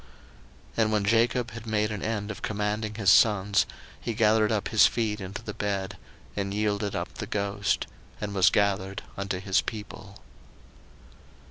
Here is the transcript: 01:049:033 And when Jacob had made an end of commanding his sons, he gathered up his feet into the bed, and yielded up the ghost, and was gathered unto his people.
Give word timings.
01:049:033 0.77 0.77
And 0.77 0.91
when 0.91 1.03
Jacob 1.05 1.51
had 1.51 1.67
made 1.67 1.91
an 1.91 2.01
end 2.01 2.31
of 2.31 2.41
commanding 2.41 2.95
his 2.95 3.11
sons, 3.11 3.67
he 3.99 4.15
gathered 4.15 4.51
up 4.51 4.69
his 4.69 4.87
feet 4.87 5.21
into 5.21 5.43
the 5.43 5.53
bed, 5.53 5.95
and 6.35 6.55
yielded 6.55 6.95
up 6.95 7.13
the 7.19 7.27
ghost, 7.27 7.85
and 8.19 8.33
was 8.33 8.49
gathered 8.49 9.03
unto 9.15 9.39
his 9.39 9.61
people. 9.61 10.17